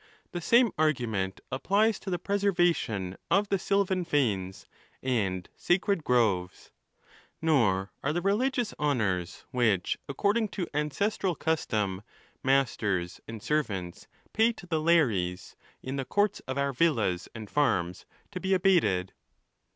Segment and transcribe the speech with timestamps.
[0.31, 4.65] The Same argument applies to the preservation of the sylvan fanes
[5.03, 6.71] and sacred groves,
[7.39, 12.01] Nor are the religious honours, which, according to ancestral custom,
[12.41, 18.07] masters and servants pay to the dares, in the courts of our villas and farms,
[18.31, 19.13] to be abated.